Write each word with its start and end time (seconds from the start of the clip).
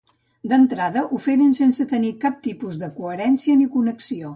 D'entrada 0.53 1.03
ho 1.11 1.21
feren 1.27 1.53
sense 1.59 1.87
tenir 1.95 2.13
cap 2.27 2.43
tipus 2.49 2.85
de 2.87 2.95
coherència 3.01 3.63
ni 3.65 3.75
connexió. 3.81 4.27